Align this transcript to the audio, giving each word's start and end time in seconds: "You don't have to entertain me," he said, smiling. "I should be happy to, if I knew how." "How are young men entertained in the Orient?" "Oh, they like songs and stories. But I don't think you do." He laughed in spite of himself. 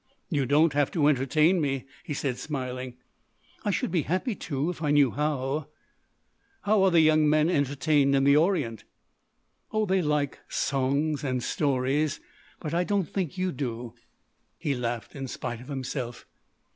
"You 0.31 0.47
don't 0.47 0.73
have 0.73 0.89
to 0.93 1.07
entertain 1.07 1.61
me," 1.61 1.85
he 2.03 2.15
said, 2.15 2.39
smiling. 2.39 2.95
"I 3.63 3.69
should 3.69 3.91
be 3.91 4.01
happy 4.01 4.33
to, 4.33 4.71
if 4.71 4.81
I 4.81 4.89
knew 4.89 5.11
how." 5.11 5.67
"How 6.63 6.81
are 6.85 6.97
young 6.97 7.29
men 7.29 7.51
entertained 7.51 8.15
in 8.15 8.23
the 8.23 8.35
Orient?" 8.35 8.83
"Oh, 9.71 9.85
they 9.85 10.01
like 10.01 10.39
songs 10.49 11.23
and 11.23 11.43
stories. 11.43 12.19
But 12.59 12.73
I 12.73 12.83
don't 12.83 13.07
think 13.09 13.37
you 13.37 13.51
do." 13.51 13.93
He 14.57 14.73
laughed 14.73 15.15
in 15.15 15.27
spite 15.27 15.61
of 15.61 15.67
himself. 15.67 16.25